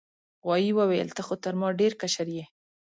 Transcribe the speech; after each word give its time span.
غوايي 0.45 0.71
وویل 0.75 1.09
ته 1.15 1.21
خو 1.27 1.35
تر 1.43 1.53
ما 1.61 1.67
ډیر 1.79 1.93
کشر 2.01 2.27
یې. 2.35 2.43